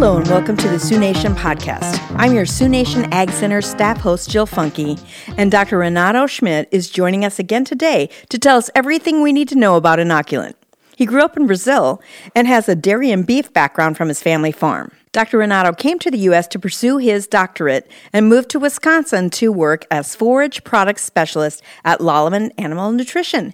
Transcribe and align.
Hello 0.00 0.16
and 0.16 0.28
welcome 0.28 0.56
to 0.56 0.66
the 0.66 0.78
Sioux 0.78 0.98
Nation 0.98 1.34
podcast. 1.34 2.00
I'm 2.16 2.32
your 2.32 2.46
Sioux 2.46 2.70
Nation 2.70 3.04
Ag 3.12 3.28
Center 3.32 3.60
staff 3.60 4.00
host, 4.00 4.30
Jill 4.30 4.46
Funky, 4.46 4.96
and 5.36 5.50
Dr. 5.52 5.76
Renato 5.76 6.26
Schmidt 6.26 6.70
is 6.72 6.88
joining 6.88 7.22
us 7.22 7.38
again 7.38 7.66
today 7.66 8.08
to 8.30 8.38
tell 8.38 8.56
us 8.56 8.70
everything 8.74 9.20
we 9.20 9.30
need 9.30 9.46
to 9.50 9.58
know 9.58 9.76
about 9.76 9.98
inoculant. 9.98 10.54
He 10.96 11.04
grew 11.04 11.22
up 11.22 11.36
in 11.36 11.46
Brazil 11.46 12.00
and 12.34 12.48
has 12.48 12.66
a 12.66 12.74
dairy 12.74 13.10
and 13.10 13.26
beef 13.26 13.52
background 13.52 13.98
from 13.98 14.08
his 14.08 14.22
family 14.22 14.52
farm. 14.52 14.90
Dr. 15.12 15.36
Renato 15.36 15.74
came 15.74 15.98
to 15.98 16.10
the 16.10 16.20
U.S. 16.30 16.46
to 16.46 16.58
pursue 16.58 16.96
his 16.96 17.26
doctorate 17.26 17.86
and 18.10 18.26
moved 18.26 18.48
to 18.52 18.58
Wisconsin 18.58 19.28
to 19.28 19.52
work 19.52 19.86
as 19.90 20.16
forage 20.16 20.64
product 20.64 21.00
specialist 21.00 21.62
at 21.84 22.00
Lallemand 22.00 22.52
Animal 22.56 22.90
Nutrition. 22.92 23.52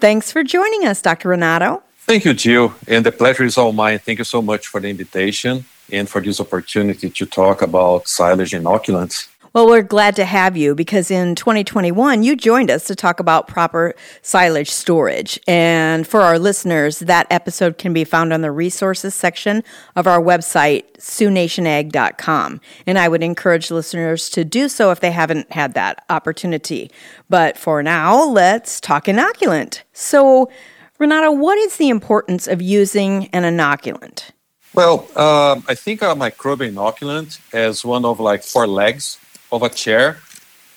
Thanks 0.00 0.32
for 0.32 0.42
joining 0.42 0.84
us, 0.84 1.00
Dr. 1.00 1.28
Renato. 1.28 1.84
Thank 1.98 2.24
you, 2.24 2.34
Jill. 2.34 2.74
And 2.88 3.06
the 3.06 3.12
pleasure 3.12 3.44
is 3.44 3.56
all 3.56 3.70
mine. 3.70 4.00
Thank 4.00 4.18
you 4.18 4.24
so 4.24 4.42
much 4.42 4.66
for 4.66 4.80
the 4.80 4.88
invitation 4.88 5.64
and 5.92 6.08
for 6.08 6.20
this 6.20 6.40
opportunity 6.40 7.10
to 7.10 7.26
talk 7.26 7.62
about 7.62 8.08
silage 8.08 8.52
inoculants. 8.52 9.28
Well, 9.54 9.68
we're 9.68 9.82
glad 9.82 10.16
to 10.16 10.24
have 10.24 10.56
you 10.56 10.74
because 10.74 11.12
in 11.12 11.36
2021, 11.36 12.24
you 12.24 12.34
joined 12.34 12.72
us 12.72 12.88
to 12.88 12.96
talk 12.96 13.20
about 13.20 13.46
proper 13.46 13.94
silage 14.20 14.68
storage. 14.68 15.38
And 15.46 16.08
for 16.08 16.22
our 16.22 16.40
listeners, 16.40 16.98
that 16.98 17.28
episode 17.30 17.78
can 17.78 17.92
be 17.92 18.02
found 18.02 18.32
on 18.32 18.40
the 18.40 18.50
resources 18.50 19.14
section 19.14 19.62
of 19.94 20.08
our 20.08 20.20
website, 20.20 20.92
SiouxNationAg.com. 20.98 22.60
And 22.84 22.98
I 22.98 23.06
would 23.06 23.22
encourage 23.22 23.70
listeners 23.70 24.28
to 24.30 24.44
do 24.44 24.68
so 24.68 24.90
if 24.90 24.98
they 24.98 25.12
haven't 25.12 25.52
had 25.52 25.74
that 25.74 26.04
opportunity. 26.10 26.90
But 27.30 27.56
for 27.56 27.80
now, 27.80 28.24
let's 28.24 28.80
talk 28.80 29.04
inoculant. 29.04 29.82
So, 29.92 30.50
Renato, 30.98 31.30
what 31.30 31.58
is 31.58 31.76
the 31.76 31.90
importance 31.90 32.48
of 32.48 32.60
using 32.60 33.28
an 33.28 33.44
inoculant? 33.44 34.32
Well, 34.74 35.06
um, 35.16 35.62
I 35.68 35.76
think 35.76 36.02
a 36.02 36.06
microbial 36.16 36.72
inoculant 36.72 37.38
as 37.52 37.84
one 37.84 38.04
of 38.04 38.18
like 38.18 38.42
four 38.42 38.66
legs 38.66 39.18
of 39.52 39.62
a 39.62 39.68
chair. 39.68 40.18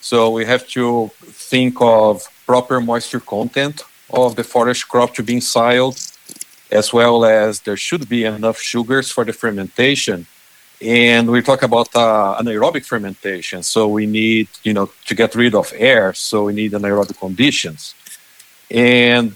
So 0.02 0.30
we 0.30 0.45
have 0.45 0.67
to 0.70 1.09
think 1.23 1.78
of 1.81 2.22
proper 2.45 2.80
moisture 2.80 3.20
content 3.20 3.81
of 4.12 4.36
the 4.36 4.44
forage 4.44 4.88
crop 4.88 5.16
to 5.16 5.23
be 5.23 5.38
ensiled, 5.38 5.98
as 6.72 6.94
well 6.94 7.26
as 7.26 7.62
there 7.62 7.76
should 7.76 8.08
be 8.08 8.23
enough 8.26 8.59
sugars 8.59 9.09
for 9.09 9.26
the 9.26 9.34
fermentation. 9.34 10.28
And 10.80 11.32
we 11.32 11.42
talk 11.42 11.64
about 11.64 11.89
uh, 11.95 12.38
anaerobic 12.39 12.86
fermentation. 12.86 13.64
So 13.64 13.88
we 13.88 14.06
need, 14.06 14.48
you 14.61 14.73
know, 14.73 14.92
to 15.08 15.16
get 15.16 15.34
rid 15.34 15.56
of 15.56 15.73
air. 15.76 16.14
So 16.14 16.45
we 16.45 16.54
need 16.54 16.73
anaerobic 16.73 17.17
conditions. 17.17 17.95
And 18.70 19.34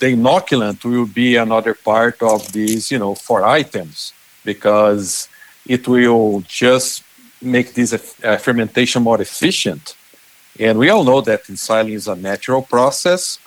the 0.00 0.14
inoculant 0.16 0.84
will 0.84 1.06
be 1.06 1.36
another 1.36 1.74
part 1.74 2.22
of 2.22 2.52
these, 2.52 2.90
you 2.90 2.98
know, 2.98 3.14
four 3.14 3.44
items 3.44 4.12
because 4.44 5.28
it 5.66 5.86
will 5.86 6.42
just 6.48 7.02
make 7.40 7.74
this 7.74 7.92
uh, 8.24 8.36
fermentation 8.36 9.02
more 9.02 9.20
efficient. 9.20 9.94
And 10.58 10.78
we 10.78 10.88
all 10.90 11.04
know 11.04 11.20
that 11.20 11.48
ensiling 11.48 11.92
is 11.92 12.08
a 12.08 12.16
natural 12.16 12.62
process, 12.62 13.38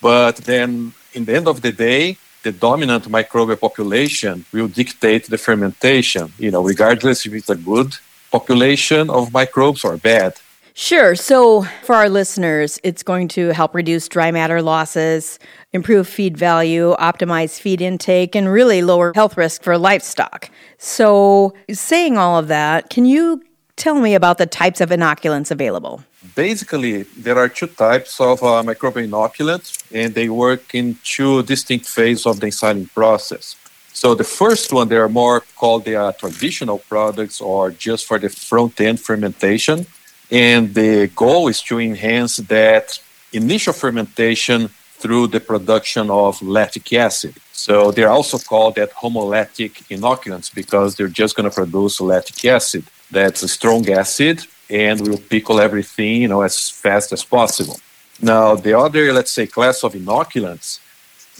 but 0.00 0.36
then 0.36 0.94
in 1.12 1.24
the 1.24 1.34
end 1.36 1.48
of 1.48 1.60
the 1.60 1.72
day, 1.72 2.16
the 2.42 2.52
dominant 2.52 3.04
microbial 3.08 3.58
population 3.58 4.44
will 4.52 4.68
dictate 4.68 5.26
the 5.26 5.38
fermentation, 5.38 6.32
you 6.38 6.50
know, 6.50 6.62
regardless 6.62 7.26
if 7.26 7.32
it's 7.32 7.50
a 7.50 7.56
good 7.56 7.96
population 8.30 9.10
of 9.10 9.32
microbes 9.32 9.84
or 9.84 9.96
bad. 9.96 10.34
Sure. 10.76 11.14
So, 11.14 11.62
for 11.84 11.94
our 11.94 12.08
listeners, 12.08 12.80
it's 12.82 13.04
going 13.04 13.28
to 13.28 13.50
help 13.50 13.76
reduce 13.76 14.08
dry 14.08 14.32
matter 14.32 14.60
losses, 14.60 15.38
improve 15.72 16.08
feed 16.08 16.36
value, 16.36 16.96
optimize 16.98 17.60
feed 17.60 17.80
intake, 17.80 18.34
and 18.34 18.50
really 18.50 18.82
lower 18.82 19.12
health 19.14 19.36
risk 19.36 19.62
for 19.62 19.78
livestock. 19.78 20.50
So, 20.78 21.54
saying 21.70 22.18
all 22.18 22.40
of 22.40 22.48
that, 22.48 22.90
can 22.90 23.04
you 23.04 23.40
tell 23.76 24.00
me 24.00 24.16
about 24.16 24.38
the 24.38 24.46
types 24.46 24.80
of 24.80 24.90
inoculants 24.90 25.52
available? 25.52 26.02
Basically, 26.34 27.04
there 27.18 27.38
are 27.38 27.48
two 27.48 27.68
types 27.68 28.20
of 28.20 28.42
uh, 28.42 28.64
microbial 28.64 29.08
inoculants, 29.08 29.84
and 29.94 30.12
they 30.12 30.28
work 30.28 30.74
in 30.74 30.98
two 31.04 31.44
distinct 31.44 31.86
phases 31.86 32.26
of 32.26 32.40
the 32.40 32.46
ensiling 32.46 32.86
process. 32.86 33.54
So 33.92 34.16
the 34.16 34.24
first 34.24 34.72
one, 34.72 34.88
they 34.88 34.96
are 34.96 35.08
more 35.08 35.44
called 35.54 35.84
the 35.84 35.94
uh, 35.94 36.12
traditional 36.12 36.78
products 36.78 37.40
or 37.40 37.70
just 37.70 38.06
for 38.06 38.18
the 38.18 38.28
front 38.28 38.80
end 38.80 38.98
fermentation. 38.98 39.86
And 40.30 40.74
the 40.74 41.10
goal 41.14 41.48
is 41.48 41.60
to 41.62 41.78
enhance 41.80 42.36
that 42.36 42.98
initial 43.32 43.72
fermentation 43.72 44.70
through 44.98 45.26
the 45.28 45.40
production 45.40 46.10
of 46.10 46.40
lactic 46.40 46.92
acid. 46.92 47.34
So 47.52 47.90
they're 47.90 48.10
also 48.10 48.38
called 48.38 48.76
that 48.76 48.92
homolactic 48.92 49.72
inoculants 49.90 50.54
because 50.54 50.96
they're 50.96 51.08
just 51.22 51.36
going 51.36 51.48
to 51.48 51.54
produce 51.54 52.00
lactic 52.00 52.44
acid. 52.44 52.84
That's 53.10 53.42
a 53.42 53.48
strong 53.48 53.88
acid 53.90 54.46
and 54.70 55.00
will 55.06 55.18
pickle 55.18 55.60
everything, 55.60 56.22
you 56.22 56.28
know, 56.28 56.42
as 56.42 56.70
fast 56.70 57.12
as 57.12 57.22
possible. 57.22 57.78
Now, 58.20 58.54
the 58.54 58.78
other, 58.78 59.12
let's 59.12 59.32
say, 59.32 59.46
class 59.46 59.84
of 59.84 59.92
inoculants, 59.92 60.80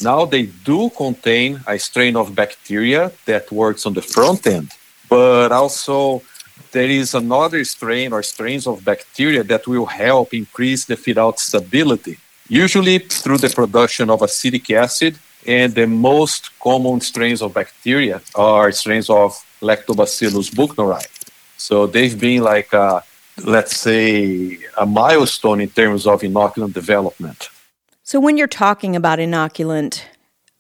now 0.03 0.25
they 0.25 0.43
do 0.43 0.91
contain 0.91 1.61
a 1.67 1.79
strain 1.79 2.17
of 2.17 2.35
bacteria 2.35 3.13
that 3.27 3.51
works 3.51 3.87
on 3.87 3.95
the 3.95 4.03
front 4.03 4.47
end, 4.47 4.73
but 5.09 5.53
also 5.53 6.23
there 6.73 6.91
is 6.91 7.15
another 7.15 7.65
strain 7.65 8.13
or 8.13 8.23
strains 8.23 8.67
of 8.67 8.85
bacteria 8.85 9.43
that 9.45 9.67
will 9.67 9.87
help 9.87 10.35
increase 10.35 10.85
the 10.85 10.97
feed 10.97 11.19
out 11.19 11.39
stability, 11.39 12.19
usually 12.49 12.99
through 12.99 13.39
the 13.39 13.49
production 13.49 14.11
of 14.11 14.23
acetic 14.23 14.71
acid. 14.71 15.19
And 15.47 15.75
the 15.75 15.87
most 15.87 16.59
common 16.59 17.01
strains 17.03 17.43
of 17.43 17.53
bacteria 17.53 18.23
are 18.35 18.73
strains 18.73 19.11
of 19.11 19.39
Lactobacillus 19.61 20.51
buchneri. 20.51 21.05
So 21.59 21.87
they've 21.87 22.19
been 22.19 22.43
like, 22.43 22.73
a, 22.73 23.03
let's 23.45 23.77
say, 23.77 24.59
a 24.79 24.87
milestone 24.87 25.61
in 25.61 25.69
terms 25.69 26.07
of 26.07 26.23
inoculant 26.23 26.73
development. 26.73 27.51
So 28.03 28.21
when 28.21 28.37
you're 28.39 28.47
talking 28.47 28.97
about 28.97 29.19
inoculant, 29.19 30.03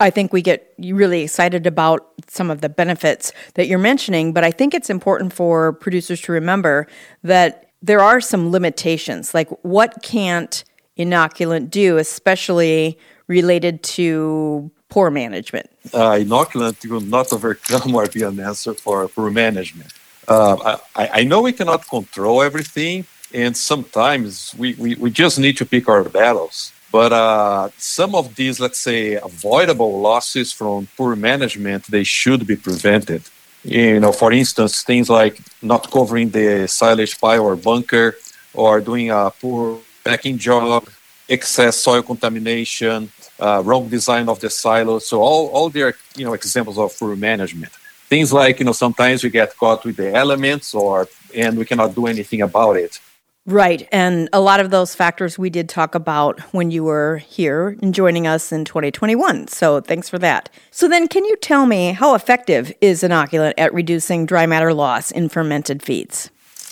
I 0.04 0.10
think 0.10 0.34
we 0.34 0.42
get 0.42 0.74
really 0.78 1.22
excited 1.22 1.66
about 1.66 2.00
some 2.28 2.50
of 2.50 2.60
the 2.60 2.68
benefits 2.68 3.32
that 3.54 3.68
you're 3.68 3.78
mentioning, 3.78 4.34
but 4.34 4.44
I 4.44 4.50
think 4.50 4.74
it's 4.74 4.90
important 4.90 5.32
for 5.32 5.72
producers 5.72 6.20
to 6.22 6.32
remember 6.32 6.86
that 7.22 7.70
there 7.80 8.00
are 8.00 8.20
some 8.20 8.52
limitations. 8.52 9.32
Like, 9.32 9.48
what 9.62 10.02
can't 10.02 10.62
inoculant 10.98 11.70
do, 11.70 11.96
especially 11.96 12.98
related 13.28 13.82
to 13.96 14.70
poor 14.90 15.10
management? 15.10 15.70
Uh, 15.94 16.18
inoculant 16.24 16.86
will 16.86 17.00
not 17.00 17.32
overcome 17.32 17.94
or 17.94 18.06
be 18.06 18.24
an 18.24 18.38
answer 18.40 18.74
for 18.74 19.08
poor 19.08 19.30
management. 19.30 19.90
Uh, 20.28 20.76
I, 20.94 21.20
I 21.20 21.24
know 21.24 21.40
we 21.40 21.52
cannot 21.52 21.88
control 21.88 22.42
everything, 22.42 23.06
and 23.32 23.56
sometimes 23.56 24.54
we, 24.58 24.74
we, 24.74 24.96
we 24.96 25.10
just 25.10 25.38
need 25.38 25.56
to 25.56 25.64
pick 25.64 25.88
our 25.88 26.04
battles. 26.04 26.73
But 26.94 27.12
uh, 27.12 27.70
some 27.76 28.14
of 28.14 28.36
these, 28.36 28.60
let's 28.60 28.78
say, 28.78 29.14
avoidable 29.14 30.00
losses 30.00 30.52
from 30.52 30.86
poor 30.96 31.16
management, 31.16 31.82
they 31.88 32.04
should 32.04 32.46
be 32.46 32.54
prevented. 32.54 33.22
You 33.64 33.98
know, 33.98 34.12
for 34.12 34.30
instance, 34.32 34.84
things 34.84 35.10
like 35.10 35.34
not 35.60 35.90
covering 35.90 36.28
the 36.30 36.68
silage 36.68 37.14
pile 37.20 37.42
or 37.48 37.56
bunker, 37.56 38.14
or 38.62 38.80
doing 38.80 39.10
a 39.10 39.32
poor 39.42 39.80
packing 40.04 40.38
job, 40.38 40.88
excess 41.28 41.74
soil 41.78 42.02
contamination, 42.10 43.10
uh, 43.40 43.60
wrong 43.64 43.88
design 43.88 44.28
of 44.28 44.38
the 44.38 44.48
silo. 44.48 45.00
So 45.00 45.20
all, 45.20 45.48
all 45.48 45.68
their, 45.70 45.94
you 46.14 46.24
know, 46.24 46.34
examples 46.34 46.78
of 46.78 46.96
poor 46.96 47.16
management. 47.16 47.72
Things 48.12 48.32
like, 48.32 48.60
you 48.60 48.66
know, 48.66 48.76
sometimes 48.86 49.24
we 49.24 49.30
get 49.30 49.56
caught 49.56 49.84
with 49.84 49.96
the 49.96 50.14
elements 50.14 50.72
or, 50.74 51.08
and 51.34 51.58
we 51.58 51.64
cannot 51.64 51.92
do 51.92 52.06
anything 52.06 52.42
about 52.42 52.76
it. 52.76 53.00
Right. 53.46 53.86
And 53.92 54.30
a 54.32 54.40
lot 54.40 54.60
of 54.60 54.70
those 54.70 54.94
factors 54.94 55.38
we 55.38 55.50
did 55.50 55.68
talk 55.68 55.94
about 55.94 56.40
when 56.54 56.70
you 56.70 56.82
were 56.82 57.18
here 57.18 57.76
and 57.82 57.92
joining 57.92 58.26
us 58.26 58.50
in 58.52 58.64
2021. 58.64 59.48
So 59.48 59.82
thanks 59.82 60.08
for 60.08 60.18
that. 60.20 60.48
So 60.70 60.88
then, 60.88 61.08
can 61.08 61.26
you 61.26 61.36
tell 61.36 61.66
me 61.66 61.92
how 61.92 62.14
effective 62.14 62.72
is 62.80 63.02
inoculant 63.02 63.52
at 63.58 63.74
reducing 63.74 64.24
dry 64.24 64.46
matter 64.46 64.72
loss 64.72 65.10
in 65.10 65.28
fermented 65.28 65.82
feeds? 65.82 66.30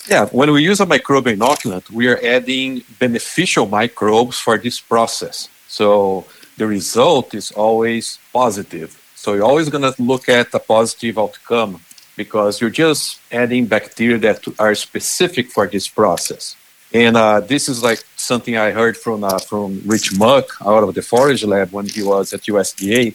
Yeah, 0.09 0.27
when 0.27 0.51
we 0.51 0.63
use 0.63 0.81
a 0.81 0.87
microbial 0.87 1.37
inoculant, 1.37 1.91
we 1.91 2.09
are 2.09 2.19
adding 2.25 2.83
beneficial 2.99 3.67
microbes 3.67 4.39
for 4.39 4.57
this 4.57 4.81
process. 4.81 5.51
So 5.69 6.25
the 6.57 6.67
result 6.67 7.35
is 7.35 7.53
always 7.53 8.19
positive. 8.33 8.99
So 9.15 9.35
you're 9.35 9.45
always 9.45 9.69
going 9.69 9.93
to 9.93 10.03
look 10.03 10.27
at 10.31 10.55
a 10.55 10.59
positive 10.59 11.19
outcome 11.19 11.83
because 12.17 12.63
you're 12.63 12.71
just 12.71 13.21
adding 13.31 13.67
bacteria 13.67 14.17
that 14.19 14.43
are 14.59 14.75
specific 14.75 15.51
for 15.51 15.67
this 15.67 15.87
process. 15.87 16.57
And 16.95 17.17
uh, 17.17 17.41
this 17.41 17.69
is 17.69 17.83
like 17.83 18.05
something 18.17 18.57
I 18.57 18.71
heard 18.71 18.97
from 18.97 19.25
uh, 19.25 19.39
from 19.39 19.81
Rich 19.87 20.19
Muck 20.19 20.47
out 20.61 20.83
of 20.85 20.95
the 20.95 21.03
Forage 21.03 21.45
Lab 21.45 21.73
when 21.73 21.87
he 21.87 22.03
was 22.03 22.33
at 22.33 22.43
USDA. 22.43 23.15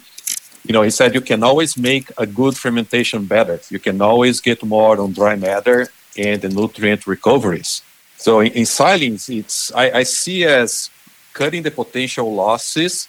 You 0.66 0.74
know, 0.74 0.82
he 0.82 0.90
said 0.90 1.14
you 1.14 1.22
can 1.22 1.44
always 1.44 1.78
make 1.78 2.12
a 2.18 2.26
good 2.26 2.58
fermentation 2.58 3.26
better. 3.26 3.60
You 3.70 3.80
can 3.80 4.02
always 4.02 4.42
get 4.42 4.64
more 4.64 5.00
on 5.00 5.14
dry 5.14 5.36
matter 5.36 5.88
and 6.18 6.42
the 6.42 6.50
nutrient 6.50 7.06
recoveries. 7.06 7.84
So 8.18 8.40
in, 8.40 8.52
in 8.54 8.66
silage, 8.66 9.30
it's 9.30 9.72
I, 9.74 9.92
I 10.00 10.04
see 10.04 10.44
as 10.46 10.90
cutting 11.34 11.62
the 11.62 11.72
potential 11.72 12.34
losses 12.34 13.08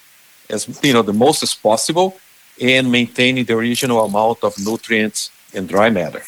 as 0.50 0.69
you 0.82 0.93
know 0.93 1.03
the 1.03 1.14
most 1.14 1.43
as 1.43 1.55
possible 1.55 2.19
and 2.61 2.93
maintaining 2.93 3.44
the 3.44 3.55
original 3.55 4.05
amount 4.05 4.44
of 4.44 4.59
nutrients 4.59 5.31
and 5.55 5.67
dry 5.67 5.88
matter. 5.88 6.23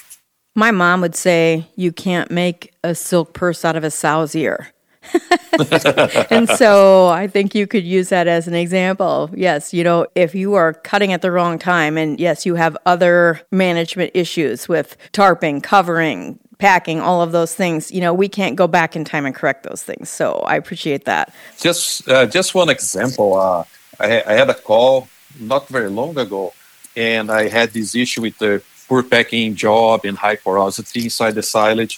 My 0.55 0.70
mom 0.70 1.00
would 1.00 1.14
say 1.14 1.67
you 1.76 1.93
can't 1.93 2.31
make 2.31 2.73
a 2.82 2.94
silk 2.94 3.32
purse 3.35 3.64
out 3.64 3.76
of 3.76 3.85
a 3.85 3.91
sow's 3.91 4.35
ear. 4.35 4.73
and 6.31 6.49
so 6.49 7.08
I 7.08 7.26
think 7.26 7.55
you 7.55 7.67
could 7.67 7.85
use 7.85 8.11
that 8.11 8.29
as 8.29 8.47
an 8.47 8.55
example. 8.55 9.31
Yes, 9.35 9.73
you 9.73 9.85
know, 9.85 10.06
if 10.14 10.35
you 10.35 10.55
are 10.55 10.75
cutting 10.75 11.12
at 11.12 11.23
the 11.23 11.31
wrong 11.31 11.58
time, 11.58 11.97
and 11.97 12.20
yes, 12.20 12.44
you 12.44 12.55
have 12.56 12.76
other 12.87 13.41
management 13.50 14.11
issues 14.14 14.69
with 14.69 14.97
tarping, 15.12 15.62
covering, 15.62 16.38
packing, 16.58 17.00
all 17.00 17.23
of 17.23 17.32
those 17.32 17.55
things, 17.55 17.91
you 17.91 18.00
know, 18.00 18.12
we 18.12 18.29
can't 18.29 18.56
go 18.56 18.67
back 18.67 18.94
in 18.94 19.05
time 19.05 19.26
and 19.26 19.35
correct 19.35 19.62
those 19.64 19.82
things. 19.82 20.08
So 20.08 20.35
I 20.47 20.56
appreciate 20.56 21.06
that. 21.06 21.32
Just, 21.58 22.08
uh, 22.08 22.26
just 22.26 22.55
one 22.55 22.69
example. 22.69 23.35
Uh, 23.35 23.64
I, 23.99 24.23
I 24.26 24.32
had 24.35 24.50
a 24.50 24.55
call 24.55 25.08
not 25.38 25.69
very 25.69 25.88
long 25.88 26.19
ago, 26.19 26.52
and 26.97 27.31
I 27.31 27.49
had 27.49 27.70
this 27.70 27.94
issue 27.94 28.23
with 28.23 28.38
the 28.38 28.62
poor 28.91 29.05
packing 29.05 29.55
job 29.55 30.05
and 30.05 30.19
high 30.19 30.35
porosity 30.35 31.05
inside 31.05 31.35
the 31.41 31.45
silage. 31.45 31.95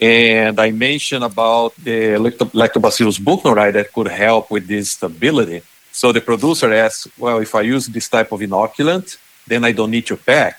And 0.00 0.58
I 0.58 0.68
mentioned 0.72 1.22
about 1.32 1.70
the 1.76 2.00
lactobacillus 2.60 3.18
buchneri 3.28 3.72
that 3.76 3.92
could 3.94 4.08
help 4.08 4.50
with 4.50 4.66
this 4.66 4.90
stability. 4.96 5.62
So 5.92 6.10
the 6.10 6.20
producer 6.20 6.68
asked, 6.72 7.06
well, 7.16 7.38
if 7.38 7.54
I 7.54 7.60
use 7.60 7.86
this 7.86 8.08
type 8.08 8.32
of 8.32 8.40
inoculant, 8.40 9.18
then 9.46 9.64
I 9.64 9.70
don't 9.70 9.92
need 9.96 10.06
to 10.06 10.16
pack. 10.16 10.56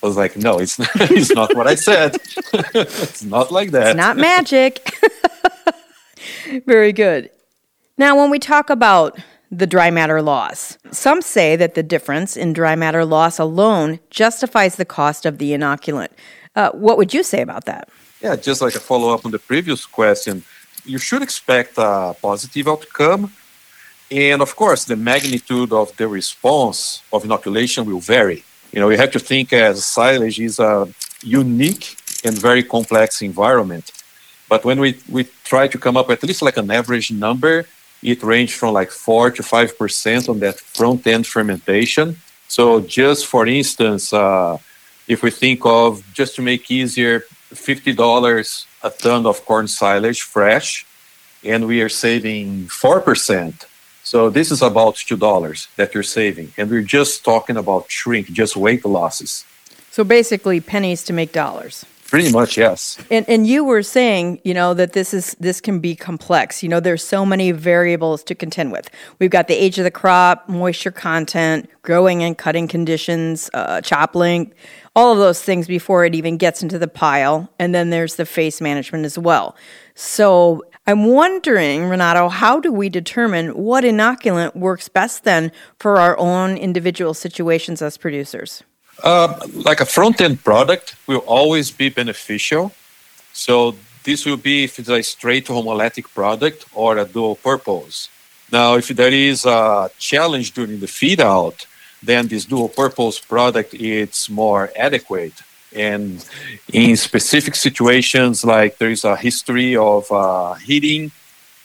I 0.00 0.06
was 0.06 0.16
like, 0.16 0.36
no, 0.36 0.52
it's 0.60 0.78
not, 0.78 0.90
it's 1.18 1.34
not 1.40 1.56
what 1.56 1.66
I 1.66 1.74
said. 1.74 2.10
it's 2.54 3.24
not 3.24 3.50
like 3.50 3.72
that. 3.72 3.88
It's 3.88 3.96
not 4.06 4.16
magic. 4.16 4.72
Very 6.66 6.92
good. 6.92 7.30
Now, 7.98 8.16
when 8.18 8.30
we 8.30 8.38
talk 8.38 8.70
about 8.70 9.18
the 9.50 9.66
dry 9.66 9.90
matter 9.90 10.22
loss. 10.22 10.78
Some 10.92 11.22
say 11.22 11.56
that 11.56 11.74
the 11.74 11.82
difference 11.82 12.36
in 12.36 12.52
dry 12.52 12.76
matter 12.76 13.04
loss 13.04 13.38
alone 13.38 13.98
justifies 14.10 14.76
the 14.76 14.84
cost 14.84 15.26
of 15.26 15.38
the 15.38 15.52
inoculant. 15.52 16.08
Uh, 16.54 16.70
what 16.70 16.96
would 16.96 17.12
you 17.12 17.22
say 17.22 17.40
about 17.40 17.64
that? 17.64 17.88
Yeah, 18.20 18.36
just 18.36 18.60
like 18.60 18.74
a 18.74 18.80
follow 18.80 19.12
up 19.14 19.24
on 19.24 19.30
the 19.30 19.38
previous 19.38 19.86
question, 19.86 20.44
you 20.84 20.98
should 20.98 21.22
expect 21.22 21.74
a 21.78 22.14
positive 22.20 22.68
outcome. 22.68 23.32
And 24.10 24.42
of 24.42 24.54
course, 24.56 24.84
the 24.84 24.96
magnitude 24.96 25.72
of 25.72 25.96
the 25.96 26.08
response 26.08 27.02
of 27.12 27.24
inoculation 27.24 27.86
will 27.86 28.00
vary. 28.00 28.44
You 28.72 28.80
know, 28.80 28.88
you 28.90 28.98
have 28.98 29.10
to 29.12 29.18
think 29.18 29.52
as 29.52 29.84
silage 29.84 30.38
is 30.38 30.58
a 30.58 30.88
unique 31.22 31.96
and 32.24 32.38
very 32.38 32.62
complex 32.62 33.22
environment. 33.22 33.92
But 34.48 34.64
when 34.64 34.80
we, 34.80 34.98
we 35.08 35.24
try 35.44 35.68
to 35.68 35.78
come 35.78 35.96
up 35.96 36.10
at 36.10 36.22
least 36.22 36.42
like 36.42 36.56
an 36.56 36.70
average 36.70 37.10
number, 37.12 37.66
it 38.02 38.22
ranged 38.22 38.54
from 38.54 38.74
like 38.74 38.90
4 38.90 39.30
to 39.32 39.42
5% 39.42 40.28
on 40.28 40.38
that 40.40 40.58
front 40.58 41.06
end 41.06 41.26
fermentation. 41.26 42.16
So, 42.48 42.80
just 42.80 43.26
for 43.26 43.46
instance, 43.46 44.12
uh, 44.12 44.58
if 45.06 45.22
we 45.22 45.30
think 45.30 45.60
of 45.64 46.02
just 46.12 46.34
to 46.36 46.42
make 46.42 46.70
easier, 46.70 47.24
$50 47.52 48.66
a 48.82 48.90
ton 48.90 49.26
of 49.26 49.44
corn 49.44 49.68
silage 49.68 50.22
fresh, 50.22 50.86
and 51.44 51.66
we 51.66 51.82
are 51.82 51.88
saving 51.88 52.66
4%. 52.66 53.66
So, 54.02 54.30
this 54.30 54.50
is 54.50 54.62
about 54.62 54.94
$2 54.96 55.68
that 55.76 55.94
you're 55.94 56.02
saving. 56.02 56.52
And 56.56 56.70
we're 56.70 56.82
just 56.82 57.24
talking 57.24 57.56
about 57.56 57.90
shrink, 57.90 58.26
just 58.32 58.56
weight 58.56 58.84
losses. 58.84 59.44
So, 59.90 60.04
basically, 60.04 60.60
pennies 60.60 61.04
to 61.04 61.12
make 61.12 61.32
dollars. 61.32 61.84
Pretty 62.10 62.32
much, 62.32 62.58
yes. 62.58 62.98
And 63.08 63.24
and 63.28 63.46
you 63.46 63.64
were 63.64 63.84
saying, 63.84 64.40
you 64.42 64.52
know, 64.52 64.74
that 64.74 64.94
this 64.94 65.14
is 65.14 65.36
this 65.38 65.60
can 65.60 65.78
be 65.78 65.94
complex. 65.94 66.60
You 66.60 66.68
know, 66.68 66.80
there's 66.80 67.04
so 67.04 67.24
many 67.24 67.52
variables 67.52 68.24
to 68.24 68.34
contend 68.34 68.72
with. 68.72 68.90
We've 69.20 69.30
got 69.30 69.46
the 69.46 69.54
age 69.54 69.78
of 69.78 69.84
the 69.84 69.92
crop, 69.92 70.48
moisture 70.48 70.90
content, 70.90 71.70
growing 71.82 72.24
and 72.24 72.36
cutting 72.36 72.66
conditions, 72.66 73.48
uh, 73.54 73.80
chop 73.80 74.16
length, 74.16 74.56
all 74.96 75.12
of 75.12 75.18
those 75.18 75.40
things 75.40 75.68
before 75.68 76.04
it 76.04 76.16
even 76.16 76.36
gets 76.36 76.64
into 76.64 76.80
the 76.80 76.88
pile. 76.88 77.48
And 77.60 77.72
then 77.72 77.90
there's 77.90 78.16
the 78.16 78.26
face 78.26 78.60
management 78.60 79.04
as 79.04 79.16
well. 79.16 79.56
So 79.94 80.64
I'm 80.88 81.04
wondering, 81.04 81.84
Renato, 81.84 82.28
how 82.28 82.58
do 82.58 82.72
we 82.72 82.88
determine 82.88 83.50
what 83.50 83.84
inoculant 83.84 84.56
works 84.56 84.88
best 84.88 85.22
then 85.22 85.52
for 85.78 85.98
our 85.98 86.18
own 86.18 86.56
individual 86.56 87.14
situations 87.14 87.80
as 87.82 87.96
producers? 87.96 88.64
Uh, 89.02 89.38
like 89.54 89.80
a 89.80 89.86
front 89.86 90.20
end 90.20 90.42
product 90.44 90.96
will 91.06 91.24
always 91.26 91.70
be 91.70 91.88
beneficial. 91.88 92.72
So 93.32 93.74
this 94.04 94.26
will 94.26 94.36
be 94.36 94.64
if 94.64 94.78
it's 94.78 94.88
a 94.88 95.02
straight 95.02 95.46
homolactic 95.46 96.12
product 96.14 96.66
or 96.74 96.98
a 96.98 97.04
dual 97.04 97.36
purpose. 97.36 98.08
Now, 98.52 98.76
if 98.76 98.88
there 98.88 99.12
is 99.12 99.44
a 99.44 99.90
challenge 99.98 100.52
during 100.52 100.80
the 100.80 100.88
feed 100.88 101.20
out, 101.20 101.66
then 102.02 102.28
this 102.28 102.44
dual 102.44 102.68
purpose 102.68 103.18
product 103.18 103.74
is 103.74 104.28
more 104.28 104.70
adequate. 104.76 105.34
And 105.74 106.24
in 106.72 106.96
specific 106.96 107.54
situations, 107.54 108.44
like 108.44 108.78
there 108.78 108.90
is 108.90 109.04
a 109.04 109.16
history 109.16 109.76
of 109.76 110.10
uh, 110.10 110.54
heating 110.54 111.12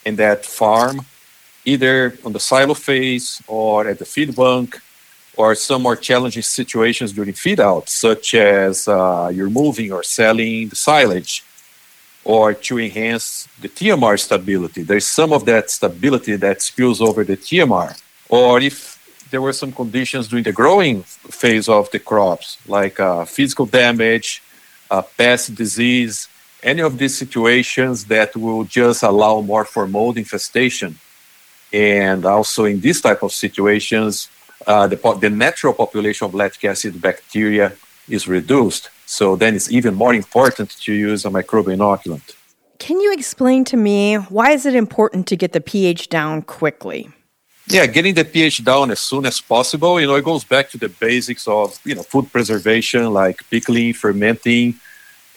in 0.05 0.15
that 0.17 0.45
farm, 0.45 1.05
either 1.63 2.17
on 2.23 2.33
the 2.33 2.39
silo 2.39 2.75
phase 2.75 3.41
or 3.47 3.87
at 3.87 3.97
the 3.97 4.05
feed 4.05 4.35
bunk, 4.35 4.79
or 5.37 5.55
some 5.55 5.81
more 5.83 5.95
challenging 5.95 6.43
situations 6.43 7.11
during 7.11 7.33
feed 7.33 7.59
out, 7.59 7.89
such 7.89 8.33
as 8.33 8.87
uh, 8.87 9.31
you're 9.33 9.49
moving 9.49 9.91
or 9.91 10.03
selling 10.03 10.69
the 10.69 10.75
silage, 10.75 11.43
or 12.23 12.53
to 12.53 12.79
enhance 12.79 13.47
the 13.61 13.69
TMR 13.69 14.19
stability. 14.19 14.81
There's 14.83 15.05
some 15.05 15.31
of 15.33 15.45
that 15.45 15.69
stability 15.69 16.35
that 16.37 16.61
spills 16.61 17.01
over 17.01 17.23
the 17.23 17.37
TMR. 17.37 17.99
Or 18.29 18.59
if 18.59 18.95
there 19.29 19.41
were 19.41 19.53
some 19.53 19.71
conditions 19.71 20.27
during 20.27 20.43
the 20.43 20.51
growing 20.51 21.03
phase 21.03 21.69
of 21.69 21.91
the 21.91 21.99
crops, 21.99 22.57
like 22.67 22.99
uh, 22.99 23.25
physical 23.25 23.65
damage, 23.65 24.41
uh, 24.89 25.01
pest 25.01 25.53
disease, 25.55 26.27
any 26.63 26.81
of 26.81 26.97
these 26.97 27.15
situations 27.17 28.05
that 28.05 28.35
will 28.35 28.63
just 28.63 29.03
allow 29.03 29.41
more 29.41 29.65
for 29.65 29.87
mold 29.87 30.17
infestation. 30.17 30.97
And 31.71 32.25
also 32.25 32.65
in 32.65 32.79
these 32.79 33.01
type 33.01 33.21
of 33.21 33.31
situations, 33.31 34.29
uh, 34.67 34.87
the, 34.87 34.97
the 35.19 35.29
natural 35.29 35.73
population 35.73 36.25
of 36.25 36.33
lactic 36.33 36.65
acid 36.65 37.01
bacteria 37.01 37.73
is 38.09 38.27
reduced. 38.27 38.89
So 39.05 39.35
then 39.35 39.55
it's 39.55 39.71
even 39.71 39.93
more 39.93 40.13
important 40.13 40.71
to 40.81 40.93
use 40.93 41.25
a 41.25 41.29
microbial 41.29 41.75
inoculant. 41.77 42.35
Can 42.79 42.99
you 42.99 43.13
explain 43.13 43.63
to 43.65 43.77
me 43.77 44.15
why 44.15 44.51
is 44.51 44.65
it 44.65 44.75
important 44.75 45.27
to 45.27 45.35
get 45.35 45.53
the 45.53 45.61
pH 45.61 46.09
down 46.09 46.41
quickly? 46.41 47.09
Yeah, 47.67 47.85
getting 47.87 48.13
the 48.13 48.25
pH 48.25 48.63
down 48.63 48.91
as 48.91 48.99
soon 48.99 49.25
as 49.25 49.41
possible. 49.41 49.99
You 49.99 50.07
know, 50.07 50.15
it 50.15 50.25
goes 50.25 50.43
back 50.43 50.69
to 50.71 50.77
the 50.77 50.89
basics 50.89 51.47
of 51.47 51.79
you 51.83 51.95
know 51.95 52.03
food 52.03 52.31
preservation, 52.31 53.11
like 53.11 53.39
pickling, 53.49 53.93
fermenting, 53.93 54.75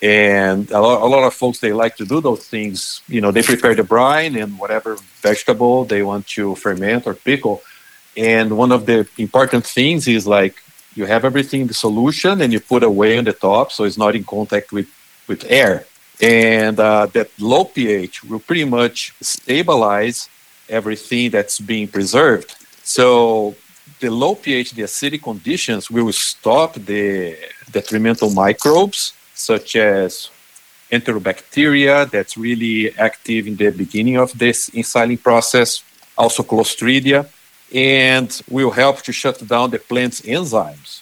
and 0.01 0.69
a 0.69 0.79
lot, 0.79 1.01
a 1.01 1.05
lot 1.05 1.23
of 1.23 1.33
folks 1.33 1.59
they 1.59 1.73
like 1.73 1.95
to 1.97 2.05
do 2.05 2.21
those 2.21 2.47
things. 2.47 3.01
You 3.07 3.21
know, 3.21 3.31
they 3.31 3.41
prepare 3.41 3.73
the 3.73 3.83
brine 3.83 4.35
and 4.35 4.59
whatever 4.59 4.97
vegetable 5.21 5.85
they 5.85 6.03
want 6.03 6.27
to 6.27 6.55
ferment 6.55 7.07
or 7.07 7.15
pickle 7.15 7.63
and 8.19 8.57
one 8.57 8.73
of 8.73 8.85
the 8.85 9.07
important 9.17 9.65
things 9.65 10.05
is 10.07 10.27
like 10.27 10.55
you 10.93 11.05
have 11.05 11.23
everything 11.23 11.61
in 11.61 11.67
the 11.67 11.73
solution 11.73 12.41
and 12.41 12.51
you 12.51 12.59
put 12.59 12.83
away 12.83 13.17
on 13.17 13.23
the 13.23 13.31
top 13.31 13.71
so 13.71 13.85
it's 13.85 13.97
not 13.97 14.13
in 14.13 14.25
contact 14.25 14.73
with, 14.73 14.89
with 15.29 15.45
air. 15.47 15.85
And 16.21 16.77
uh, 16.77 17.05
that 17.13 17.29
low 17.39 17.63
pH 17.63 18.25
will 18.25 18.41
pretty 18.41 18.65
much 18.65 19.13
stabilize 19.21 20.27
everything 20.67 21.29
that's 21.29 21.59
being 21.59 21.87
preserved. 21.87 22.53
So 22.83 23.55
the 24.01 24.09
low 24.09 24.35
pH, 24.35 24.73
the 24.73 24.81
acidic 24.81 25.23
conditions 25.23 25.89
will 25.89 26.11
stop 26.11 26.73
the 26.73 27.37
detrimental 27.71 28.31
microbes 28.31 29.13
such 29.33 29.77
as 29.77 30.29
enterobacteria 30.91 32.09
that's 32.11 32.35
really 32.37 32.97
active 32.97 33.47
in 33.47 33.55
the 33.55 33.69
beginning 33.69 34.17
of 34.17 34.37
this 34.37 34.69
ensiling 34.73 35.17
process, 35.17 35.83
also 36.17 36.43
Clostridia, 36.43 37.25
and 37.73 38.41
will 38.49 38.71
help 38.71 39.01
to 39.03 39.11
shut 39.11 39.45
down 39.47 39.71
the 39.71 39.79
plant's 39.79 40.21
enzymes. 40.21 41.01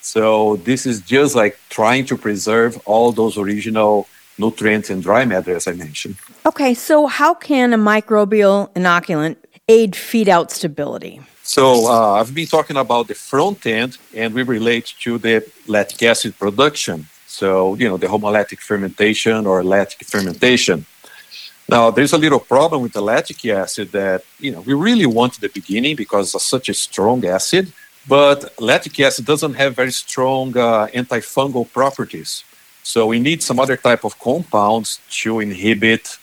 So 0.00 0.56
this 0.56 0.86
is 0.86 1.00
just 1.00 1.34
like 1.34 1.58
trying 1.68 2.06
to 2.06 2.16
preserve 2.16 2.80
all 2.86 3.12
those 3.12 3.36
original 3.36 4.06
nutrients 4.38 4.88
and 4.90 5.02
dry 5.02 5.24
matter, 5.24 5.54
as 5.54 5.66
I 5.66 5.72
mentioned. 5.72 6.16
Okay, 6.46 6.72
so 6.74 7.06
how 7.06 7.34
can 7.34 7.72
a 7.72 7.78
microbial 7.78 8.72
inoculant 8.74 9.36
aid 9.68 9.94
feed 9.96 10.28
out 10.28 10.50
stability? 10.50 11.20
So 11.42 11.86
uh, 11.86 12.20
I've 12.20 12.34
been 12.34 12.46
talking 12.46 12.76
about 12.76 13.08
the 13.08 13.14
front 13.14 13.66
end, 13.66 13.98
and 14.14 14.34
we 14.34 14.42
relate 14.42 14.94
to 15.00 15.18
the 15.18 15.44
lactic 15.66 16.02
acid 16.02 16.38
production. 16.38 17.06
So 17.26 17.74
you 17.74 17.88
know 17.88 17.96
the 17.96 18.08
homolactic 18.08 18.60
fermentation 18.60 19.46
or 19.46 19.62
lactic 19.62 20.06
fermentation. 20.06 20.86
Now, 21.68 21.90
there's 21.90 22.14
a 22.14 22.18
little 22.18 22.40
problem 22.40 22.82
with 22.82 22.94
the 22.94 23.02
lactic 23.02 23.44
acid 23.44 23.92
that, 23.92 24.24
you 24.40 24.52
know, 24.52 24.62
we 24.62 24.72
really 24.72 25.04
want 25.04 25.34
at 25.34 25.40
the 25.42 25.50
beginning 25.60 25.96
because 25.96 26.34
it's 26.34 26.46
such 26.46 26.70
a 26.70 26.74
strong 26.74 27.26
acid, 27.26 27.72
but 28.08 28.58
lactic 28.58 28.98
acid 29.00 29.26
doesn't 29.26 29.52
have 29.54 29.76
very 29.76 29.92
strong 29.92 30.56
uh, 30.56 30.86
antifungal 30.94 31.70
properties. 31.70 32.42
So 32.82 33.06
we 33.06 33.20
need 33.20 33.42
some 33.42 33.60
other 33.60 33.76
type 33.76 34.02
of 34.04 34.18
compounds 34.18 35.00
to 35.20 35.40
inhibit, 35.40 36.16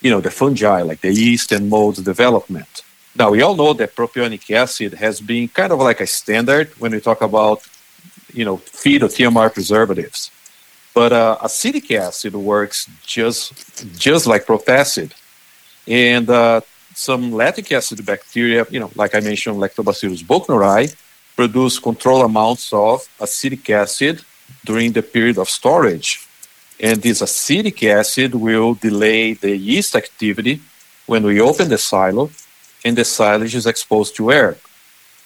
you 0.00 0.10
know, 0.10 0.20
the 0.20 0.32
fungi 0.32 0.82
like 0.82 1.00
the 1.00 1.14
yeast 1.14 1.52
and 1.52 1.70
mold 1.70 2.04
development. 2.04 2.82
Now 3.14 3.30
we 3.30 3.40
all 3.40 3.54
know 3.54 3.72
that 3.74 3.94
propionic 3.94 4.50
acid 4.50 4.94
has 4.94 5.20
been 5.20 5.46
kind 5.46 5.72
of 5.72 5.78
like 5.78 6.00
a 6.00 6.08
standard 6.08 6.70
when 6.80 6.90
we 6.90 7.00
talk 7.00 7.20
about, 7.22 7.62
you 8.32 8.44
know, 8.44 8.56
feed 8.56 9.04
or 9.04 9.08
TMR 9.08 9.54
preservatives. 9.54 10.32
But 10.94 11.12
uh, 11.12 11.38
acetic 11.42 11.90
acid 11.92 12.34
works 12.34 12.88
just 13.06 13.52
just 13.98 14.26
like 14.26 14.46
protacid, 14.46 15.12
and 15.86 16.28
uh, 16.28 16.60
some 16.94 17.30
lactic 17.32 17.70
acid 17.70 18.04
bacteria, 18.04 18.66
you 18.70 18.80
know, 18.80 18.90
like 18.96 19.14
I 19.14 19.20
mentioned, 19.20 19.56
Lactobacillus 19.56 20.24
buchneri, 20.24 20.94
produce 21.36 21.78
control 21.78 22.22
amounts 22.24 22.72
of 22.72 23.08
acetic 23.20 23.70
acid 23.70 24.20
during 24.64 24.92
the 24.92 25.02
period 25.02 25.38
of 25.38 25.48
storage. 25.48 26.26
And 26.80 27.00
this 27.00 27.20
acetic 27.20 27.82
acid 27.84 28.34
will 28.34 28.74
delay 28.74 29.34
the 29.34 29.56
yeast 29.56 29.94
activity 29.94 30.60
when 31.06 31.22
we 31.24 31.40
open 31.40 31.68
the 31.68 31.78
silo 31.78 32.30
and 32.84 32.96
the 32.96 33.04
silage 33.04 33.54
is 33.54 33.66
exposed 33.66 34.16
to 34.16 34.32
air. 34.32 34.56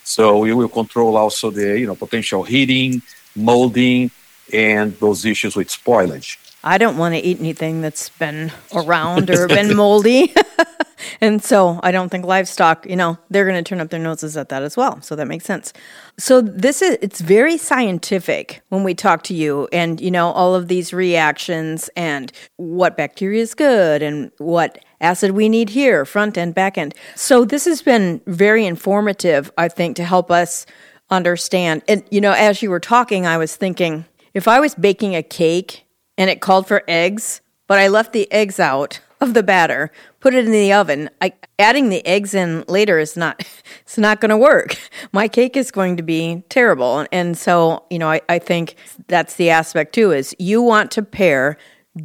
So 0.04 0.38
we 0.38 0.52
will 0.52 0.68
control 0.68 1.16
also 1.16 1.50
the 1.50 1.78
you 1.80 1.86
know 1.86 1.94
potential 1.94 2.42
heating, 2.42 3.02
molding, 3.34 4.10
and 4.52 4.96
those 4.98 5.24
issues 5.24 5.56
with 5.56 5.68
spoilage. 5.68 6.38
I 6.64 6.78
don't 6.78 6.96
want 6.96 7.14
to 7.14 7.20
eat 7.20 7.40
anything 7.40 7.80
that's 7.80 8.08
been 8.08 8.52
around 8.72 9.30
or 9.30 9.48
been 9.48 9.76
moldy. 9.76 10.32
and 11.20 11.42
so 11.42 11.80
I 11.82 11.90
don't 11.90 12.08
think 12.08 12.24
livestock, 12.24 12.86
you 12.86 12.94
know, 12.94 13.18
they're 13.30 13.44
going 13.44 13.62
to 13.62 13.68
turn 13.68 13.80
up 13.80 13.90
their 13.90 13.98
noses 13.98 14.36
at 14.36 14.48
that 14.50 14.62
as 14.62 14.76
well. 14.76 15.00
So 15.02 15.16
that 15.16 15.26
makes 15.26 15.44
sense. 15.44 15.72
So 16.18 16.40
this 16.40 16.80
is 16.80 16.98
it's 17.02 17.20
very 17.20 17.56
scientific 17.56 18.62
when 18.68 18.84
we 18.84 18.94
talk 18.94 19.24
to 19.24 19.34
you 19.34 19.68
and 19.72 20.00
you 20.00 20.10
know 20.10 20.30
all 20.32 20.54
of 20.54 20.68
these 20.68 20.92
reactions 20.92 21.90
and 21.96 22.30
what 22.56 22.96
bacteria 22.96 23.42
is 23.42 23.54
good 23.54 24.02
and 24.02 24.30
what 24.38 24.84
acid 25.00 25.32
we 25.32 25.48
need 25.48 25.70
here, 25.70 26.04
front 26.04 26.38
end, 26.38 26.54
back 26.54 26.78
end. 26.78 26.94
So 27.16 27.44
this 27.44 27.64
has 27.64 27.82
been 27.82 28.20
very 28.26 28.64
informative, 28.64 29.50
I 29.58 29.68
think, 29.68 29.96
to 29.96 30.04
help 30.04 30.30
us 30.30 30.64
understand. 31.10 31.82
And 31.88 32.04
you 32.10 32.20
know, 32.20 32.32
as 32.32 32.62
you 32.62 32.70
were 32.70 32.80
talking, 32.80 33.26
I 33.26 33.36
was 33.36 33.56
thinking 33.56 34.04
if 34.34 34.48
I 34.48 34.60
was 34.60 34.74
baking 34.74 35.14
a 35.14 35.22
cake 35.22 35.84
and 36.16 36.30
it 36.30 36.40
called 36.40 36.66
for 36.66 36.82
eggs, 36.88 37.40
but 37.66 37.78
I 37.78 37.88
left 37.88 38.12
the 38.12 38.30
eggs 38.32 38.60
out 38.60 39.00
of 39.20 39.34
the 39.34 39.42
batter, 39.42 39.90
put 40.20 40.34
it 40.34 40.44
in 40.44 40.50
the 40.50 40.72
oven. 40.72 41.08
I, 41.20 41.32
adding 41.58 41.90
the 41.90 42.04
eggs 42.04 42.34
in 42.34 42.64
later 42.66 42.98
is 42.98 43.16
not 43.16 43.40
it's 43.82 43.96
not 43.96 44.20
going 44.20 44.30
to 44.30 44.36
work. 44.36 44.76
My 45.12 45.28
cake 45.28 45.56
is 45.56 45.70
going 45.70 45.96
to 45.96 46.02
be 46.02 46.42
terrible. 46.48 47.06
And, 47.12 47.38
so, 47.38 47.84
you 47.88 47.98
know, 47.98 48.10
I, 48.10 48.20
I 48.28 48.38
think 48.38 48.74
that's 49.06 49.36
the 49.36 49.50
aspect 49.50 49.94
too 49.94 50.10
is 50.10 50.34
you 50.38 50.60
want 50.60 50.90
to 50.92 51.02
pair 51.02 51.56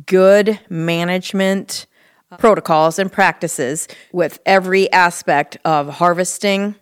good 0.05 0.60
management 0.69 1.88
uh, 2.31 2.38
protocols 2.38 3.00
and 3.00 3.12
practices 3.12 3.88
with 4.12 4.39
every 4.46 4.91
aspect 4.91 5.57
of 5.65 5.89
harvesting 5.89 6.75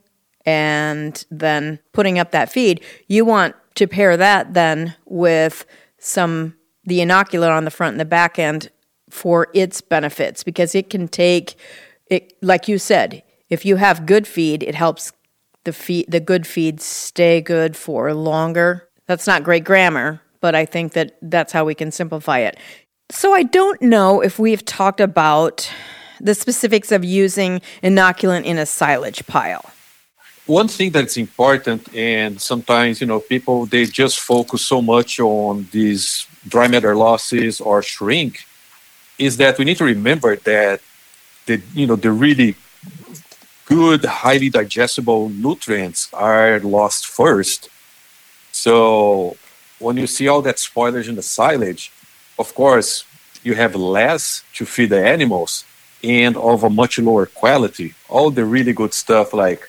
and 0.46 1.25
then 1.32 1.80
putting 1.94 2.20
up 2.20 2.32
that 2.32 2.52
feed. 2.52 2.84
You 3.08 3.25
want 3.25 3.56
to 3.75 3.88
pair 3.88 4.17
that 4.17 4.53
then 4.53 4.96
with 5.05 5.65
some 6.00 6.55
the 6.86 7.00
inoculant 7.00 7.55
on 7.55 7.65
the 7.65 7.72
front 7.72 7.94
and 7.94 8.00
the 8.00 8.05
back 8.05 8.38
end 8.39 8.70
for 9.10 9.48
its 9.53 9.82
benefits 9.82 10.44
because 10.44 10.75
it 10.75 10.89
can 10.89 11.08
take 11.08 11.55
it 12.08 12.34
like 12.41 12.67
you 12.67 12.77
said 12.77 13.24
if 13.50 13.65
you 13.65 13.75
have 13.75 14.05
good 14.05 14.27
feed 14.27 14.63
it 14.63 14.75
helps 14.75 15.12
the 15.63 15.74
feed 15.74 16.05
the 16.10 16.20
good 16.20 16.46
feed 16.46 16.82
stay 16.82 17.41
good 17.41 17.75
for 17.75 18.13
longer. 18.13 18.88
That's 19.08 19.27
not 19.27 19.44
great 19.44 19.63
grammar 19.63 20.22
but 20.41 20.53
i 20.53 20.65
think 20.65 20.94
that 20.94 21.17
that's 21.22 21.51
how 21.51 21.65
we 21.65 21.75
can 21.75 21.91
simplify 21.91 22.39
it. 22.39 22.58
So 23.12 23.34
i 23.34 23.44
don't 23.44 23.82
know 23.82 24.22
if 24.22 24.39
we've 24.39 24.63
talked 24.65 25.00
about 25.00 25.72
the 26.22 26.36
specifics 26.36 26.91
of 26.91 27.03
using 27.03 27.62
inoculant 27.84 28.46
in 28.46 28.58
a 28.58 28.65
silage 28.65 29.25
pile 29.27 29.70
one 30.46 30.68
thing 30.68 30.92
that's 30.92 31.18
important 31.18 31.94
and 31.96 32.40
sometimes 32.40 33.02
you 33.02 33.08
know 33.08 33.20
people 33.20 33.66
they 33.66 33.86
just 33.86 34.20
focus 34.20 34.64
so 34.64 34.82
much 34.82 35.20
on 35.20 35.68
these 35.72 36.28
dry 36.48 36.68
matter 36.68 36.96
losses 36.96 37.60
or 37.60 37.82
shrink 37.82 38.46
is 39.18 39.38
that 39.38 39.58
we 39.58 39.66
need 39.66 39.78
to 39.78 39.84
remember 39.86 40.36
that 40.36 40.82
the 41.46 41.62
you 41.74 41.88
know 41.88 41.96
the 41.96 42.12
really 42.12 42.56
good 43.66 44.06
highly 44.06 44.50
digestible 44.50 45.30
nutrients 45.30 46.10
are 46.14 46.60
lost 46.60 47.08
first. 47.08 47.70
So 48.52 49.38
when 49.80 49.98
you 49.98 50.06
see 50.06 50.28
all 50.28 50.44
that 50.44 50.58
spoilage 50.58 51.10
in 51.10 51.16
the 51.16 51.24
silage 51.24 51.92
of 52.38 52.54
course 52.54 53.06
you 53.44 53.56
have 53.56 53.75
less 53.75 54.44
to 54.54 54.66
feed 54.66 54.90
the 54.90 55.06
animals 55.06 55.66
and 56.04 56.38
of 56.38 56.64
a 56.64 56.70
much 56.70 57.00
lower 57.00 57.25
quality. 57.25 57.94
All 58.10 58.30
the 58.30 58.46
really 58.46 58.74
good 58.74 58.94
stuff 58.94 59.34
like 59.34 59.68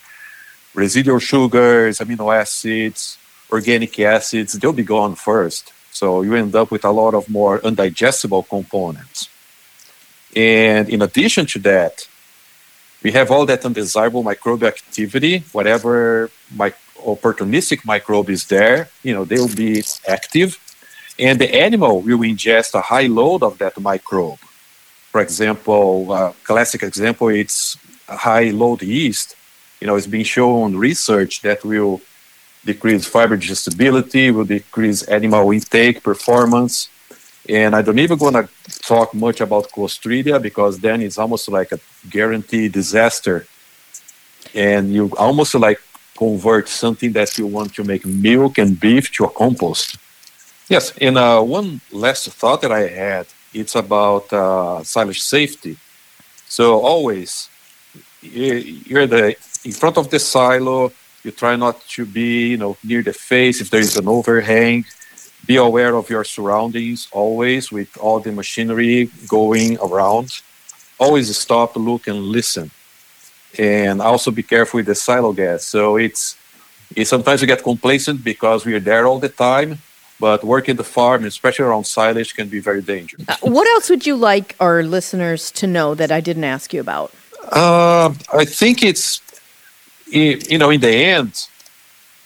residual 0.77 1.19
sugars, 1.19 1.99
amino 1.99 2.33
acids, 2.33 3.19
organic 3.51 3.99
acids, 3.99 4.53
they'll 4.53 4.73
be 4.73 4.85
gone 4.85 5.15
first. 5.15 5.73
So 5.91 6.23
you 6.23 6.35
end 6.35 6.55
up 6.55 6.71
with 6.71 6.85
a 6.85 6.91
lot 6.91 7.15
of 7.15 7.29
more 7.29 7.59
undigestible 7.61 8.47
components. 8.49 9.29
And 10.37 10.89
in 10.91 11.01
addition 11.01 11.47
to 11.47 11.59
that, 11.61 12.07
we 13.03 13.11
have 13.13 13.31
all 13.31 13.47
that 13.47 13.65
undesirable 13.65 14.23
microbial 14.23 14.69
activity, 14.69 15.45
whatever 15.53 16.31
my 16.55 16.75
opportunistic 16.99 17.85
microbe 17.85 18.29
is 18.31 18.47
there, 18.47 18.89
you 19.03 19.15
know, 19.15 19.25
they'll 19.25 19.55
be 19.55 19.83
active. 20.07 20.59
And 21.19 21.39
the 21.39 21.55
animal 21.55 22.03
will 22.03 22.19
ingest 22.19 22.75
a 22.75 22.83
high 22.83 23.07
load 23.07 23.43
of 23.43 23.57
that 23.59 23.81
microbe. 23.81 24.41
For 25.13 25.23
example, 25.23 26.13
a 26.13 26.35
classic 26.45 26.83
example, 26.83 27.29
it's 27.29 27.79
a 28.07 28.17
high 28.17 28.51
load 28.51 28.83
yeast 28.83 29.35
you 29.81 29.87
know, 29.87 29.97
it's 29.97 30.07
been 30.07 30.25
shown 30.25 30.77
research 30.77 31.43
that 31.43 31.65
will 31.65 32.01
decrease 32.65 33.07
fiber 33.07 33.37
digestibility, 33.37 34.31
will 34.31 34.45
decrease 34.45 35.03
animal 35.05 35.51
intake 35.53 36.03
performance. 36.03 36.89
And 37.49 37.77
I 37.77 37.83
don't 37.83 37.99
even 37.99 38.19
want 38.19 38.37
to 38.37 38.49
talk 38.81 39.15
much 39.15 39.41
about 39.41 39.71
Clostridia 39.71 40.43
because 40.43 40.79
then 40.81 41.01
it's 41.01 41.19
almost 41.19 41.49
like 41.49 41.71
a 41.73 41.79
guaranteed 42.11 42.73
disaster. 42.73 43.47
And 44.55 44.93
you 44.93 45.13
almost 45.17 45.55
like 45.55 45.81
convert 46.17 46.69
something 46.69 47.13
that 47.13 47.37
you 47.39 47.47
want 47.47 47.75
to 47.75 47.85
make 47.85 48.05
milk 48.05 48.59
and 48.59 48.79
beef 48.79 49.13
to 49.13 49.25
a 49.25 49.31
compost. 49.31 49.99
Yes, 50.69 50.93
and 51.01 51.17
uh, 51.17 51.41
one 51.43 51.81
last 51.93 52.29
thought 52.31 52.61
that 52.63 52.73
I 52.73 52.89
had, 52.89 53.27
it's 53.55 53.77
about 53.77 54.33
uh, 54.33 54.83
silage 54.83 55.23
safety. 55.23 55.77
So 56.49 56.81
always, 56.81 57.49
you're 58.23 59.07
the 59.07 59.37
in 59.67 59.73
front 59.73 59.99
of 59.99 60.09
the 60.11 60.19
silo. 60.19 60.93
You 61.25 61.33
try 61.33 61.57
not 61.57 61.77
to 61.97 62.07
be, 62.07 62.51
you 62.53 62.57
know, 62.57 62.77
near 62.85 63.03
the 63.03 63.13
face 63.13 63.61
if 63.61 63.69
there 63.71 63.81
is 63.81 63.97
an 63.97 64.07
overhang. 64.07 64.85
Be 65.45 65.57
aware 65.57 65.95
of 65.97 66.09
your 66.09 66.25
surroundings 66.25 67.09
always 67.13 67.73
with 67.73 67.91
all 67.99 68.21
the 68.21 68.33
machinery 68.33 69.11
going 69.29 69.77
around. 69.79 70.29
Always 70.99 71.27
stop, 71.37 71.77
look, 71.77 72.07
and 72.07 72.21
listen. 72.39 72.71
And 73.59 74.01
also 74.01 74.31
be 74.31 74.43
careful 74.43 74.79
with 74.79 74.87
the 74.87 74.95
silo 74.95 75.33
gas. 75.33 75.65
So 75.65 75.97
it's, 75.97 76.37
it's 76.95 77.11
sometimes 77.11 77.41
we 77.43 77.47
get 77.49 77.63
complacent 77.63 78.23
because 78.23 78.65
we 78.65 78.75
are 78.75 78.85
there 78.91 79.07
all 79.07 79.19
the 79.19 79.29
time, 79.29 79.79
but 80.21 80.45
working 80.45 80.77
the 80.77 80.85
farm, 80.85 81.25
especially 81.25 81.65
around 81.65 81.85
silage, 81.85 82.35
can 82.35 82.49
be 82.49 82.61
very 82.61 82.83
dangerous. 82.83 83.25
Uh, 83.29 83.37
what 83.43 83.67
else 83.75 83.91
would 83.91 84.07
you 84.07 84.15
like 84.15 84.55
our 84.61 84.85
listeners 84.85 85.51
to 85.53 85.67
know 85.67 85.95
that 85.95 86.11
I 86.13 86.21
didn't 86.21 86.45
ask 86.45 86.73
you 86.73 86.81
about? 86.81 87.13
Uh, 87.51 88.13
I 88.33 88.45
think 88.45 88.83
it's 88.83 89.21
you 90.07 90.59
know, 90.59 90.71
in 90.71 90.81
the 90.81 90.95
end, 90.95 91.49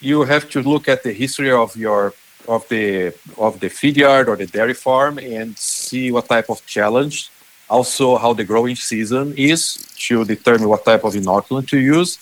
you 0.00 0.22
have 0.22 0.49
to 0.50 0.62
look 0.62 0.88
at 0.88 1.02
the 1.02 1.12
history 1.12 1.50
of 1.50 1.76
your 1.76 2.14
of 2.49 2.66
the 2.68 3.12
of 3.37 3.60
the 3.60 3.68
feed 3.68 3.96
yard 3.96 4.28
or 4.28 4.37
the 4.37 4.46
dairy 4.46 4.75
farm 4.75 5.18
and 5.18 5.56
see 5.58 6.10
what 6.10 6.28
type 6.28 6.49
of 6.49 6.64
challenge, 6.66 7.30
also 7.68 8.16
how 8.16 8.32
the 8.32 8.44
growing 8.44 8.76
season 8.76 9.34
is 9.37 9.76
to 9.96 10.25
determine 10.25 10.68
what 10.68 10.84
type 10.84 11.04
of 11.04 11.14
inoculant 11.14 11.68
to 11.68 11.78
use. 11.78 12.18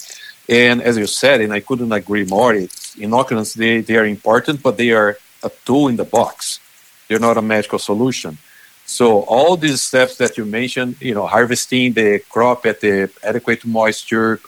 And 0.49 0.83
as 0.83 0.97
you 0.97 1.07
said, 1.07 1.41
and 1.41 1.53
I 1.53 1.61
couldn't 1.61 1.93
agree 1.93 2.25
more, 2.25 2.55
it, 2.55 2.71
inoculants 2.97 3.55
they, 3.55 3.81
they 3.81 3.97
are 3.97 4.07
important, 4.07 4.63
but 4.63 4.77
they 4.77 4.91
are 4.93 5.19
a 5.43 5.51
tool 5.65 5.89
in 5.89 5.97
the 5.97 6.05
box. 6.05 6.61
They're 7.07 7.19
not 7.19 7.37
a 7.37 7.43
magical 7.43 7.79
solution. 7.79 8.39
So 8.87 9.21
all 9.23 9.57
these 9.57 9.83
steps 9.83 10.17
that 10.17 10.39
you 10.39 10.47
mentioned, 10.47 10.97
you 11.01 11.15
know, 11.15 11.27
harvesting 11.27 11.93
the 11.93 12.21
crop 12.31 12.65
at 12.65 12.81
the 12.81 13.11
adequate 13.23 13.65
moisture, 13.67 14.41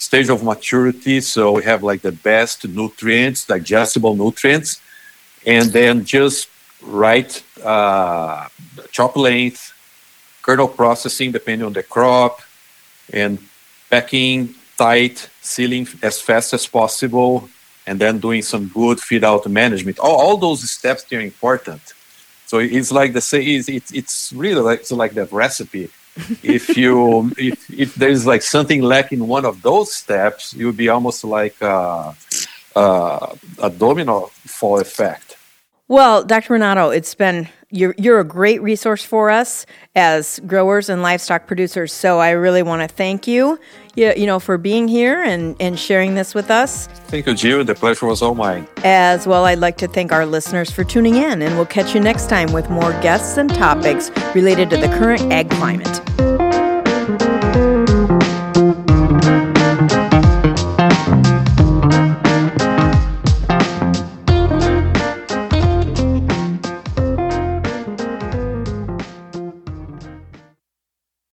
stage 0.00 0.30
of 0.30 0.42
maturity. 0.42 1.20
So 1.20 1.52
we 1.52 1.62
have 1.64 1.82
like 1.82 2.00
the 2.00 2.12
best 2.12 2.66
nutrients, 2.66 3.44
digestible 3.44 4.16
nutrients, 4.16 4.80
and 5.46 5.70
then 5.70 6.04
just 6.04 6.48
right 6.82 7.30
uh, 7.62 8.48
chop 8.90 9.14
length, 9.16 9.72
kernel 10.42 10.68
processing 10.68 11.30
depending 11.30 11.66
on 11.66 11.74
the 11.74 11.82
crop, 11.82 12.40
and 13.12 13.38
packing 13.90 14.54
tight, 14.78 15.28
sealing 15.42 15.86
as 16.02 16.20
fast 16.20 16.54
as 16.54 16.66
possible, 16.66 17.48
and 17.86 18.00
then 18.00 18.18
doing 18.18 18.42
some 18.42 18.68
good 18.68 18.98
feed 19.00 19.22
out 19.22 19.46
management. 19.46 19.98
All, 19.98 20.18
all 20.18 20.36
those 20.38 20.68
steps 20.70 21.04
are 21.12 21.20
important. 21.20 21.82
So 22.46 22.58
it's 22.58 22.90
like 22.90 23.12
the 23.12 23.20
say 23.20 23.42
it's, 23.44 23.92
it's 23.92 24.32
really 24.32 24.62
like 24.62 24.80
it's 24.80 24.90
like 24.90 25.12
that 25.12 25.30
recipe. 25.30 25.90
If 26.42 26.76
you 26.76 27.32
if, 27.36 27.70
if 27.70 27.94
there's 27.94 28.26
like 28.26 28.42
something 28.42 28.82
lacking 28.82 29.26
one 29.26 29.44
of 29.44 29.62
those 29.62 29.92
steps, 29.92 30.54
would 30.54 30.76
be 30.76 30.88
almost 30.88 31.24
like 31.24 31.60
a, 31.60 32.14
a, 32.76 33.36
a 33.62 33.70
domino 33.70 34.30
fall 34.46 34.80
effect. 34.80 35.36
Well, 35.88 36.22
Dr. 36.22 36.52
Renato, 36.52 36.90
it's 36.90 37.14
been 37.14 37.48
you're 37.70 37.94
you're 37.98 38.20
a 38.20 38.24
great 38.24 38.60
resource 38.62 39.04
for 39.04 39.30
us 39.30 39.66
as 39.94 40.40
growers 40.46 40.88
and 40.88 41.02
livestock 41.02 41.46
producers. 41.46 41.92
So 41.92 42.18
I 42.18 42.30
really 42.30 42.62
want 42.62 42.82
to 42.82 42.88
thank 42.88 43.26
you, 43.26 43.58
you, 43.94 44.12
you 44.16 44.26
know, 44.26 44.38
for 44.38 44.58
being 44.58 44.88
here 44.88 45.22
and 45.22 45.56
and 45.60 45.78
sharing 45.78 46.14
this 46.14 46.34
with 46.34 46.50
us. 46.50 46.86
Thank 47.08 47.26
you, 47.26 47.34
Jill. 47.34 47.64
The 47.64 47.74
pleasure 47.74 48.06
was 48.06 48.22
all 48.22 48.34
mine. 48.34 48.66
As 48.84 49.26
well, 49.26 49.44
I'd 49.44 49.58
like 49.58 49.78
to 49.78 49.88
thank 49.88 50.12
our 50.12 50.26
listeners 50.26 50.70
for 50.70 50.84
tuning 50.84 51.16
in, 51.16 51.42
and 51.42 51.56
we'll 51.56 51.66
catch 51.66 51.94
you 51.94 52.00
next 52.00 52.28
time 52.28 52.52
with 52.52 52.68
more 52.70 52.92
guests 53.00 53.36
and 53.36 53.48
topics 53.48 54.10
related 54.34 54.70
to 54.70 54.76
the 54.76 54.88
current 54.88 55.32
ag 55.32 55.50
climate. 55.50 56.19